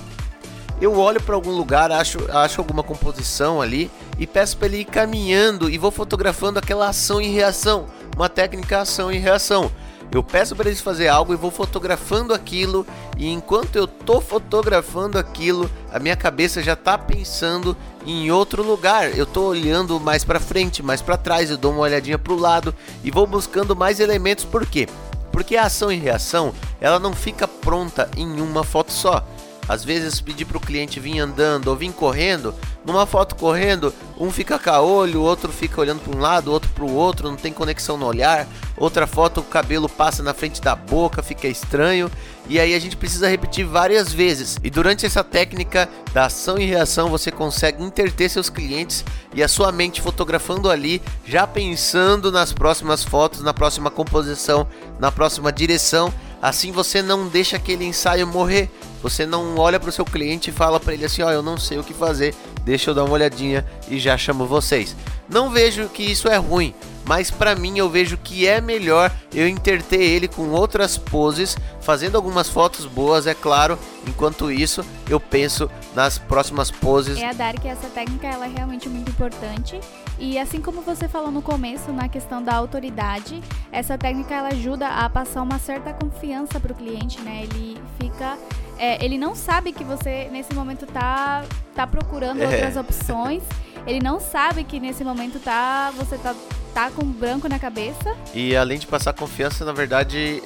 Eu 0.79 0.99
olho 0.99 1.21
para 1.21 1.33
algum 1.33 1.51
lugar, 1.51 1.91
acho, 1.91 2.19
acho 2.29 2.61
alguma 2.61 2.83
composição 2.83 3.61
ali 3.61 3.89
e 4.19 4.27
peço 4.27 4.57
para 4.57 4.67
ele 4.67 4.79
ir 4.79 4.85
caminhando 4.85 5.69
e 5.69 5.77
vou 5.77 5.91
fotografando 5.91 6.59
aquela 6.59 6.89
ação 6.89 7.21
e 7.21 7.29
reação, 7.29 7.87
uma 8.15 8.29
técnica 8.29 8.81
ação 8.81 9.11
e 9.11 9.17
reação. 9.17 9.71
Eu 10.13 10.21
peço 10.21 10.55
para 10.55 10.69
eles 10.69 10.79
fazer 10.79 11.07
algo 11.07 11.33
e 11.33 11.37
vou 11.37 11.49
fotografando 11.49 12.35
aquilo 12.35 12.85
e 13.17 13.31
enquanto 13.31 13.75
eu 13.75 13.87
tô 13.87 14.21
fotografando 14.21 15.17
aquilo, 15.17 15.69
a 15.91 15.97
minha 15.97 16.15
cabeça 16.15 16.61
já 16.61 16.75
tá 16.75 16.99
pensando 16.99 17.75
em 18.05 18.29
outro 18.29 18.61
lugar. 18.61 19.17
Eu 19.17 19.25
tô 19.25 19.45
olhando 19.45 19.99
mais 19.99 20.23
para 20.23 20.39
frente, 20.39 20.83
mais 20.83 21.01
para 21.01 21.17
trás, 21.17 21.49
eu 21.49 21.57
dou 21.57 21.71
uma 21.71 21.81
olhadinha 21.81 22.19
pro 22.19 22.35
lado 22.35 22.75
e 23.03 23.09
vou 23.09 23.25
buscando 23.25 23.75
mais 23.75 23.99
elementos. 23.99 24.45
Por 24.45 24.67
quê? 24.67 24.87
Porque 25.31 25.57
a 25.57 25.63
ação 25.63 25.91
e 25.91 25.97
reação, 25.97 26.53
ela 26.79 26.99
não 26.99 27.13
fica 27.13 27.47
pronta 27.47 28.07
em 28.15 28.39
uma 28.39 28.63
foto 28.63 28.91
só. 28.91 29.25
Às 29.67 29.83
vezes 29.83 30.19
pedir 30.19 30.45
para 30.45 30.57
o 30.57 30.61
cliente 30.61 30.99
vir 30.99 31.19
andando 31.19 31.67
ou 31.67 31.75
vir 31.75 31.91
correndo, 31.93 32.53
numa 32.85 33.05
foto 33.05 33.35
correndo, 33.35 33.93
um 34.19 34.29
fica 34.29 34.59
caolho, 34.59 35.21
o 35.21 35.23
outro 35.23 35.51
fica 35.51 35.79
olhando 35.79 36.01
para 36.01 36.15
um 36.15 36.19
lado, 36.19 36.51
outro 36.51 36.69
para 36.71 36.83
o 36.83 36.93
outro, 36.93 37.29
não 37.29 37.37
tem 37.37 37.53
conexão 37.53 37.97
no 37.97 38.05
olhar. 38.05 38.47
Outra 38.75 39.07
foto 39.07 39.39
o 39.39 39.43
cabelo 39.43 39.87
passa 39.87 40.21
na 40.21 40.33
frente 40.33 40.61
da 40.61 40.75
boca, 40.75 41.23
fica 41.23 41.47
estranho. 41.47 42.11
E 42.49 42.59
aí 42.59 42.73
a 42.73 42.79
gente 42.79 42.97
precisa 42.97 43.29
repetir 43.29 43.65
várias 43.65 44.11
vezes. 44.11 44.57
E 44.63 44.69
durante 44.69 45.05
essa 45.05 45.23
técnica 45.23 45.87
da 46.13 46.25
ação 46.25 46.57
e 46.57 46.65
reação, 46.65 47.09
você 47.09 47.31
consegue 47.31 47.81
interter 47.81 48.29
seus 48.29 48.49
clientes 48.49 49.05
e 49.33 49.41
a 49.41 49.47
sua 49.47 49.71
mente 49.71 50.01
fotografando 50.01 50.69
ali, 50.69 51.01
já 51.25 51.47
pensando 51.47 52.31
nas 52.31 52.51
próximas 52.51 53.03
fotos, 53.03 53.41
na 53.41 53.53
próxima 53.53 53.89
composição, 53.89 54.67
na 54.99 55.11
próxima 55.11 55.51
direção. 55.51 56.13
Assim 56.43 56.71
você 56.71 57.01
não 57.01 57.27
deixa 57.27 57.55
aquele 57.55 57.85
ensaio 57.85 58.27
morrer 58.27 58.69
você 59.03 59.25
não 59.25 59.57
olha 59.57 59.77
para 59.81 59.89
o 59.89 59.91
seu 59.91 60.05
cliente 60.05 60.49
e 60.49 60.53
fala 60.53 60.79
para 60.79 60.93
ele 60.93 61.03
assim: 61.03 61.21
ó, 61.21 61.27
oh, 61.27 61.31
eu 61.31 61.43
não 61.43 61.57
sei 61.57 61.77
o 61.77 61.83
que 61.83 61.93
fazer, 61.93 62.33
deixa 62.63 62.89
eu 62.89 62.95
dar 62.95 63.03
uma 63.03 63.13
olhadinha 63.13 63.65
e 63.89 63.99
já 63.99 64.17
chamo 64.17 64.45
vocês. 64.45 64.95
Não 65.27 65.49
vejo 65.49 65.89
que 65.89 66.03
isso 66.03 66.29
é 66.29 66.37
ruim, 66.37 66.73
mas 67.05 67.29
para 67.29 67.55
mim 67.55 67.77
eu 67.77 67.89
vejo 67.89 68.17
que 68.17 68.47
é 68.47 68.61
melhor 68.61 69.11
eu 69.33 69.47
interter 69.47 70.01
ele 70.01 70.27
com 70.27 70.49
outras 70.49 70.97
poses, 70.97 71.57
fazendo 71.81 72.15
algumas 72.15 72.49
fotos 72.49 72.85
boas, 72.85 73.27
é 73.27 73.33
claro. 73.33 73.77
Enquanto 74.07 74.51
isso, 74.51 74.85
eu 75.09 75.19
penso 75.19 75.69
nas 75.95 76.17
próximas 76.17 76.69
poses. 76.69 77.17
É 77.17 77.29
a 77.29 77.33
Dark, 77.33 77.65
essa 77.65 77.87
técnica 77.89 78.27
ela 78.27 78.45
é 78.45 78.49
realmente 78.49 78.89
muito 78.89 79.09
importante. 79.09 79.79
E 80.19 80.37
assim 80.37 80.61
como 80.61 80.81
você 80.81 81.07
falou 81.07 81.31
no 81.31 81.41
começo, 81.41 81.91
na 81.91 82.09
questão 82.09 82.43
da 82.43 82.53
autoridade, 82.55 83.41
essa 83.71 83.97
técnica 83.97 84.35
ela 84.35 84.49
ajuda 84.49 84.87
a 84.87 85.09
passar 85.09 85.41
uma 85.41 85.57
certa 85.57 85.93
confiança 85.93 86.59
para 86.59 86.71
o 86.71 86.75
cliente, 86.75 87.19
né? 87.21 87.43
Ele 87.43 87.81
fica 87.99 88.37
é, 88.77 89.03
ele 89.03 89.17
não 89.17 89.35
sabe 89.35 89.71
que 89.71 89.83
você 89.83 90.27
nesse 90.31 90.53
momento 90.53 90.85
tá, 90.85 91.43
tá 91.75 91.85
procurando 91.87 92.41
é. 92.41 92.45
outras 92.45 92.75
opções. 92.75 93.43
Ele 93.85 93.99
não 93.99 94.19
sabe 94.19 94.63
que 94.63 94.79
nesse 94.79 95.03
momento 95.03 95.39
tá 95.39 95.91
você 95.95 96.17
tá, 96.17 96.33
tá 96.73 96.89
com 96.89 97.05
branco 97.05 97.47
na 97.47 97.59
cabeça. 97.59 98.15
E 98.33 98.55
além 98.55 98.79
de 98.79 98.87
passar 98.87 99.13
confiança, 99.13 99.63
na 99.63 99.73
verdade, 99.73 100.41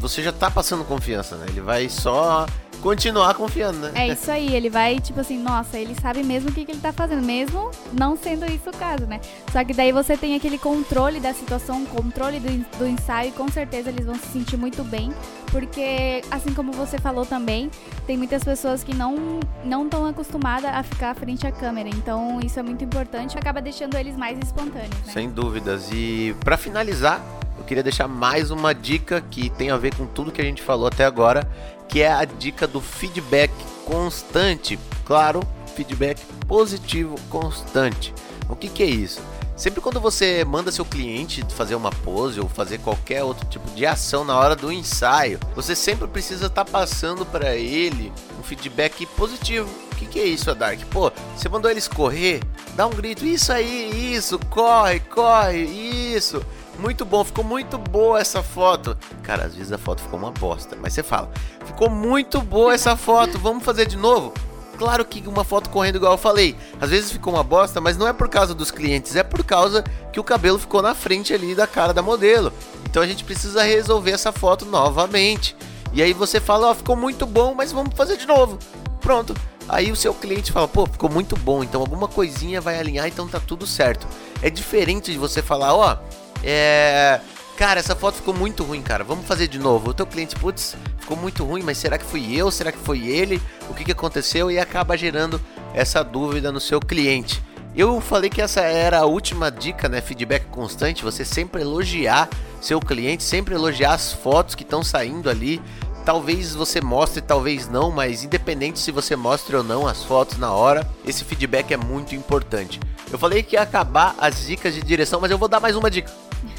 você 0.00 0.22
já 0.22 0.32
tá 0.32 0.50
passando 0.50 0.84
confiança, 0.84 1.36
né? 1.36 1.46
Ele 1.48 1.60
vai 1.60 1.88
só 1.88 2.46
continuar 2.80 3.34
confiando, 3.34 3.78
né? 3.78 3.92
É 3.94 4.08
isso 4.08 4.30
aí, 4.30 4.54
ele 4.54 4.70
vai, 4.70 4.98
tipo 4.98 5.20
assim, 5.20 5.38
nossa, 5.38 5.78
ele 5.78 5.94
sabe 6.00 6.22
mesmo 6.22 6.50
o 6.50 6.52
que, 6.52 6.64
que 6.64 6.72
ele 6.72 6.80
tá 6.80 6.92
fazendo, 6.92 7.22
mesmo 7.22 7.70
não 7.92 8.16
sendo 8.16 8.44
isso 8.46 8.70
o 8.70 8.76
caso, 8.76 9.06
né? 9.06 9.20
Só 9.52 9.62
que 9.64 9.72
daí 9.72 9.92
você 9.92 10.16
tem 10.16 10.34
aquele 10.34 10.58
controle 10.58 11.20
da 11.20 11.32
situação, 11.32 11.84
controle 11.86 12.40
do, 12.40 12.78
do 12.78 12.86
ensaio, 12.86 13.28
e 13.28 13.32
com 13.32 13.48
certeza 13.48 13.90
eles 13.90 14.06
vão 14.06 14.14
se 14.14 14.26
sentir 14.28 14.56
muito 14.56 14.82
bem, 14.82 15.12
porque, 15.50 16.22
assim 16.30 16.52
como 16.54 16.72
você 16.72 16.98
falou 16.98 17.26
também, 17.26 17.70
tem 18.06 18.16
muitas 18.16 18.42
pessoas 18.44 18.82
que 18.82 18.94
não 18.94 19.40
não 19.64 19.84
estão 19.84 20.06
acostumadas 20.06 20.70
a 20.72 20.82
ficar 20.82 21.14
frente 21.14 21.46
à 21.46 21.52
câmera, 21.52 21.88
então 21.88 22.40
isso 22.44 22.58
é 22.58 22.62
muito 22.62 22.84
importante, 22.84 23.36
acaba 23.36 23.60
deixando 23.60 23.96
eles 23.96 24.16
mais 24.16 24.38
espontâneos, 24.38 24.90
né? 25.06 25.12
Sem 25.12 25.30
dúvidas. 25.30 25.90
E 25.92 26.34
para 26.44 26.56
finalizar, 26.56 27.20
eu 27.60 27.64
queria 27.66 27.82
deixar 27.82 28.08
mais 28.08 28.50
uma 28.50 28.74
dica 28.74 29.20
que 29.20 29.50
tem 29.50 29.70
a 29.70 29.76
ver 29.76 29.94
com 29.94 30.06
tudo 30.06 30.32
que 30.32 30.40
a 30.40 30.44
gente 30.44 30.62
falou 30.62 30.86
até 30.86 31.04
agora, 31.04 31.46
que 31.88 32.00
é 32.00 32.10
a 32.10 32.24
dica 32.24 32.66
do 32.66 32.80
feedback 32.80 33.52
constante. 33.84 34.78
Claro, 35.04 35.42
feedback 35.76 36.24
positivo 36.48 37.16
constante. 37.28 38.14
O 38.48 38.56
que, 38.56 38.68
que 38.68 38.82
é 38.82 38.86
isso? 38.86 39.20
Sempre 39.56 39.82
quando 39.82 40.00
você 40.00 40.42
manda 40.42 40.72
seu 40.72 40.86
cliente 40.86 41.44
fazer 41.50 41.74
uma 41.74 41.90
pose 41.90 42.40
ou 42.40 42.48
fazer 42.48 42.78
qualquer 42.78 43.22
outro 43.22 43.46
tipo 43.46 43.70
de 43.72 43.84
ação 43.84 44.24
na 44.24 44.34
hora 44.38 44.56
do 44.56 44.72
ensaio, 44.72 45.38
você 45.54 45.76
sempre 45.76 46.08
precisa 46.08 46.46
estar 46.46 46.64
tá 46.64 46.70
passando 46.70 47.26
para 47.26 47.54
ele 47.54 48.10
um 48.38 48.42
feedback 48.42 49.04
positivo. 49.04 49.68
O 49.92 49.96
que, 49.96 50.06
que 50.06 50.18
é 50.18 50.24
isso, 50.24 50.54
Dark? 50.54 50.80
Pô, 50.90 51.12
você 51.36 51.46
mandou 51.46 51.70
eles 51.70 51.86
correr? 51.86 52.40
Dá 52.74 52.86
um 52.86 52.90
grito, 52.90 53.26
isso 53.26 53.52
aí, 53.52 54.14
isso, 54.14 54.38
corre, 54.48 55.00
corre, 55.00 55.58
isso. 55.62 56.42
Muito 56.80 57.04
bom, 57.04 57.22
ficou 57.22 57.44
muito 57.44 57.76
boa 57.76 58.18
essa 58.18 58.42
foto. 58.42 58.96
Cara, 59.22 59.44
às 59.44 59.54
vezes 59.54 59.70
a 59.70 59.76
foto 59.76 60.02
ficou 60.02 60.18
uma 60.18 60.30
bosta, 60.30 60.76
mas 60.80 60.94
você 60.94 61.02
fala, 61.02 61.30
ficou 61.66 61.90
muito 61.90 62.40
boa 62.40 62.72
essa 62.72 62.96
foto, 62.96 63.38
vamos 63.38 63.62
fazer 63.62 63.86
de 63.86 63.98
novo? 63.98 64.32
Claro 64.78 65.04
que 65.04 65.28
uma 65.28 65.44
foto 65.44 65.68
correndo 65.68 65.96
igual 65.96 66.12
eu 66.12 66.18
falei, 66.18 66.56
às 66.80 66.88
vezes 66.88 67.12
ficou 67.12 67.34
uma 67.34 67.44
bosta, 67.44 67.82
mas 67.82 67.98
não 67.98 68.08
é 68.08 68.14
por 68.14 68.30
causa 68.30 68.54
dos 68.54 68.70
clientes, 68.70 69.14
é 69.14 69.22
por 69.22 69.44
causa 69.44 69.84
que 70.10 70.18
o 70.18 70.24
cabelo 70.24 70.58
ficou 70.58 70.80
na 70.80 70.94
frente 70.94 71.34
ali 71.34 71.54
da 71.54 71.66
cara 71.66 71.92
da 71.92 72.00
modelo. 72.00 72.50
Então 72.86 73.02
a 73.02 73.06
gente 73.06 73.24
precisa 73.24 73.62
resolver 73.62 74.12
essa 74.12 74.32
foto 74.32 74.64
novamente. 74.64 75.54
E 75.92 76.02
aí 76.02 76.14
você 76.14 76.40
fala, 76.40 76.68
ó, 76.68 76.70
oh, 76.70 76.74
ficou 76.74 76.96
muito 76.96 77.26
bom, 77.26 77.54
mas 77.54 77.72
vamos 77.72 77.94
fazer 77.94 78.16
de 78.16 78.26
novo. 78.26 78.58
Pronto. 79.02 79.34
Aí 79.68 79.92
o 79.92 79.96
seu 79.96 80.14
cliente 80.14 80.50
fala, 80.50 80.66
pô, 80.66 80.86
ficou 80.86 81.10
muito 81.10 81.36
bom, 81.36 81.62
então 81.62 81.80
alguma 81.80 82.08
coisinha 82.08 82.60
vai 82.60 82.78
alinhar, 82.78 83.06
então 83.06 83.28
tá 83.28 83.38
tudo 83.38 83.66
certo. 83.66 84.06
É 84.42 84.48
diferente 84.48 85.12
de 85.12 85.18
você 85.18 85.42
falar, 85.42 85.74
ó, 85.74 85.92
oh, 85.92 86.09
é. 86.42 87.20
Cara, 87.56 87.78
essa 87.78 87.94
foto 87.94 88.14
ficou 88.14 88.32
muito 88.32 88.64
ruim, 88.64 88.80
cara. 88.80 89.04
Vamos 89.04 89.26
fazer 89.26 89.46
de 89.46 89.58
novo. 89.58 89.90
O 89.90 89.94
teu 89.94 90.06
cliente, 90.06 90.34
putz, 90.34 90.74
ficou 90.98 91.14
muito 91.14 91.44
ruim, 91.44 91.62
mas 91.62 91.76
será 91.76 91.98
que 91.98 92.06
fui 92.06 92.34
eu? 92.34 92.50
Será 92.50 92.72
que 92.72 92.78
foi 92.78 93.06
ele? 93.06 93.40
O 93.68 93.74
que, 93.74 93.84
que 93.84 93.92
aconteceu? 93.92 94.50
E 94.50 94.58
acaba 94.58 94.96
gerando 94.96 95.38
essa 95.74 96.02
dúvida 96.02 96.50
no 96.50 96.58
seu 96.58 96.80
cliente. 96.80 97.42
Eu 97.76 98.00
falei 98.00 98.30
que 98.30 98.40
essa 98.40 98.62
era 98.62 99.00
a 99.00 99.04
última 99.04 99.50
dica, 99.50 99.90
né? 99.90 100.00
Feedback 100.00 100.46
constante, 100.46 101.04
você 101.04 101.22
sempre 101.22 101.60
elogiar 101.60 102.30
seu 102.60 102.80
cliente, 102.80 103.22
sempre 103.22 103.54
elogiar 103.54 103.92
as 103.92 104.12
fotos 104.12 104.54
que 104.54 104.62
estão 104.62 104.82
saindo 104.82 105.28
ali. 105.28 105.60
Talvez 106.04 106.54
você 106.54 106.80
mostre, 106.80 107.20
talvez 107.20 107.68
não, 107.68 107.90
mas 107.90 108.24
independente 108.24 108.78
se 108.78 108.90
você 108.90 109.14
mostre 109.14 109.54
ou 109.54 109.62
não 109.62 109.86
as 109.86 110.02
fotos 110.02 110.38
na 110.38 110.50
hora, 110.50 110.88
esse 111.06 111.24
feedback 111.24 111.72
é 111.72 111.76
muito 111.76 112.14
importante. 112.14 112.80
Eu 113.12 113.18
falei 113.18 113.42
que 113.42 113.54
ia 113.54 113.62
acabar 113.62 114.14
as 114.18 114.46
dicas 114.46 114.74
de 114.74 114.82
direção, 114.82 115.20
mas 115.20 115.30
eu 115.30 115.38
vou 115.38 115.46
dar 115.48 115.60
mais 115.60 115.76
uma 115.76 115.90
dica. 115.90 116.10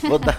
Vou 0.03 0.19
dar, 0.19 0.37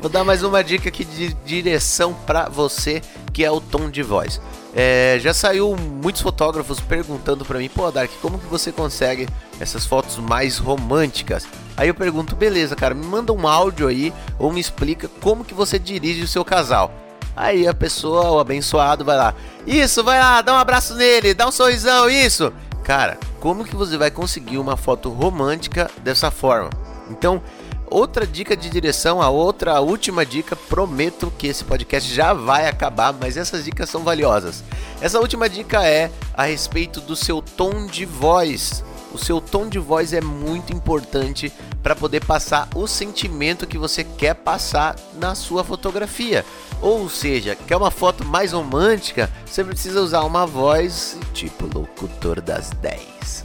vou 0.00 0.10
dar 0.10 0.24
mais 0.24 0.42
uma 0.42 0.62
dica 0.62 0.88
aqui 0.88 1.04
de 1.04 1.32
direção 1.44 2.14
para 2.26 2.48
você, 2.48 3.02
que 3.32 3.44
é 3.44 3.50
o 3.50 3.60
tom 3.60 3.90
de 3.90 4.02
voz. 4.02 4.40
É, 4.74 5.18
já 5.20 5.32
saiu 5.32 5.74
muitos 5.76 6.20
fotógrafos 6.20 6.80
perguntando 6.80 7.44
para 7.44 7.58
mim, 7.58 7.68
pô, 7.68 7.90
Dark, 7.90 8.10
como 8.20 8.38
que 8.38 8.46
você 8.46 8.70
consegue 8.70 9.26
essas 9.58 9.86
fotos 9.86 10.18
mais 10.18 10.58
românticas? 10.58 11.46
Aí 11.76 11.88
eu 11.88 11.94
pergunto, 11.94 12.36
beleza, 12.36 12.76
cara, 12.76 12.94
me 12.94 13.06
manda 13.06 13.32
um 13.32 13.48
áudio 13.48 13.88
aí 13.88 14.12
ou 14.38 14.52
me 14.52 14.60
explica 14.60 15.08
como 15.20 15.44
que 15.44 15.54
você 15.54 15.78
dirige 15.78 16.22
o 16.22 16.28
seu 16.28 16.44
casal. 16.44 16.92
Aí 17.34 17.66
a 17.66 17.74
pessoa, 17.74 18.30
o 18.30 18.38
abençoado, 18.38 19.04
vai 19.04 19.16
lá, 19.16 19.34
isso, 19.66 20.02
vai 20.02 20.18
lá, 20.18 20.40
dá 20.40 20.54
um 20.54 20.58
abraço 20.58 20.94
nele, 20.94 21.34
dá 21.34 21.46
um 21.46 21.52
sorrisão, 21.52 22.08
isso. 22.08 22.52
Cara, 22.82 23.18
como 23.40 23.64
que 23.64 23.76
você 23.76 23.96
vai 23.96 24.10
conseguir 24.10 24.58
uma 24.58 24.76
foto 24.76 25.10
romântica 25.10 25.90
dessa 26.02 26.30
forma? 26.30 26.70
Então, 27.10 27.42
Outra 27.88 28.26
dica 28.26 28.56
de 28.56 28.68
direção, 28.68 29.22
a 29.22 29.28
outra, 29.28 29.74
a 29.74 29.80
última 29.80 30.26
dica, 30.26 30.56
prometo 30.56 31.32
que 31.38 31.46
esse 31.46 31.64
podcast 31.64 32.12
já 32.12 32.32
vai 32.32 32.66
acabar, 32.66 33.12
mas 33.12 33.36
essas 33.36 33.64
dicas 33.64 33.88
são 33.88 34.02
valiosas. 34.02 34.64
Essa 35.00 35.20
última 35.20 35.48
dica 35.48 35.86
é 35.86 36.10
a 36.34 36.44
respeito 36.44 37.00
do 37.00 37.14
seu 37.14 37.40
tom 37.40 37.86
de 37.86 38.04
voz. 38.04 38.84
O 39.12 39.18
seu 39.18 39.40
tom 39.40 39.68
de 39.68 39.78
voz 39.78 40.12
é 40.12 40.20
muito 40.20 40.72
importante 40.72 41.52
para 41.82 41.94
poder 41.94 42.24
passar 42.24 42.68
o 42.74 42.86
sentimento 42.88 43.66
que 43.66 43.78
você 43.78 44.02
quer 44.02 44.34
passar 44.34 44.96
na 45.14 45.34
sua 45.34 45.62
fotografia. 45.62 46.44
Ou 46.82 47.08
seja, 47.08 47.54
quer 47.54 47.76
uma 47.76 47.90
foto 47.90 48.24
mais 48.24 48.52
romântica, 48.52 49.30
você 49.46 49.62
precisa 49.62 50.00
usar 50.00 50.22
uma 50.24 50.44
voz 50.44 51.16
tipo 51.32 51.66
locutor 51.72 52.40
das 52.40 52.70
10. 52.70 53.44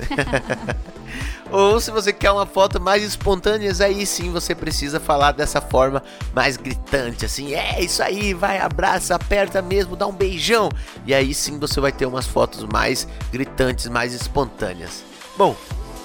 Ou 1.49 1.79
se 1.79 1.91
você 1.91 2.13
quer 2.13 2.31
uma 2.31 2.45
foto 2.45 2.79
mais 2.79 3.03
espontânea, 3.03 3.71
aí 3.83 4.05
sim 4.05 4.31
você 4.31 4.53
precisa 4.53 4.99
falar 4.99 5.31
dessa 5.31 5.59
forma 5.59 6.03
mais 6.33 6.57
gritante, 6.57 7.25
assim, 7.25 7.53
é 7.53 7.81
isso 7.81 8.01
aí, 8.03 8.33
vai, 8.33 8.59
abraça, 8.59 9.15
aperta 9.15 9.61
mesmo, 9.61 9.95
dá 9.95 10.07
um 10.07 10.13
beijão. 10.13 10.69
E 11.05 11.13
aí 11.13 11.33
sim 11.33 11.59
você 11.59 11.79
vai 11.79 11.91
ter 11.91 12.05
umas 12.05 12.25
fotos 12.25 12.63
mais 12.63 13.07
gritantes, 13.31 13.87
mais 13.87 14.13
espontâneas. 14.13 15.03
Bom, 15.37 15.55